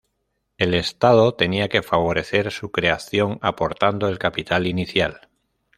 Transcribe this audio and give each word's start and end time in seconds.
El 0.57 0.73
Estado 0.73 1.35
tenía 1.35 1.69
que 1.69 1.83
favorecer 1.83 2.51
su 2.51 2.71
creación 2.71 3.37
aportando 3.43 4.07
el 4.07 4.17
capital 4.17 4.65
inicial. 4.65 5.29